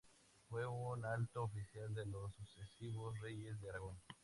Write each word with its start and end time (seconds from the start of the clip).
Fue 0.49 0.65
un 0.65 1.05
alto 1.05 1.43
oficial 1.43 1.93
de 1.93 2.07
los 2.07 2.33
sucesivos 2.33 3.13
reyes 3.19 3.61
de 3.61 3.69
Aragón. 3.69 3.99